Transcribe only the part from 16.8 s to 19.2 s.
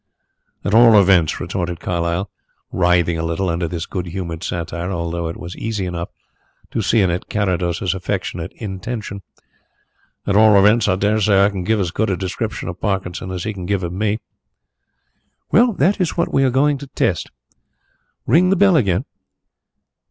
test. Ring the bell again."